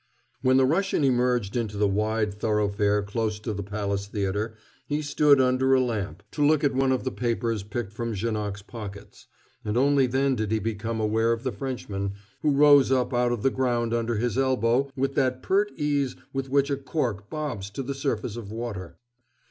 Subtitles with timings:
[0.41, 4.55] When the Russian emerged into the wide thoroughfare close to the Palace Theater,
[4.87, 8.63] he stood under a lamp to look at one of the papers picked from Janoc's
[8.63, 9.27] pockets;
[9.63, 13.43] and only then did he become aware of the Frenchman, who rose up out of
[13.43, 17.83] the ground under his elbow with that pert ease with which a cork bobs to
[17.83, 18.97] the surface of water.